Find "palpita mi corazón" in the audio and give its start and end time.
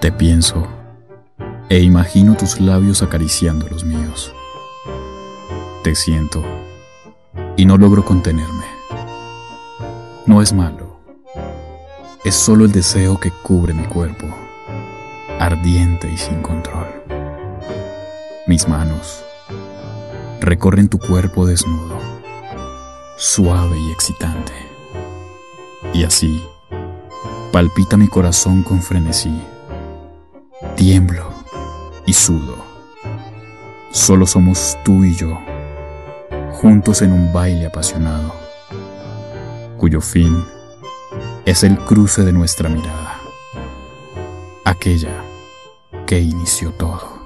27.52-28.62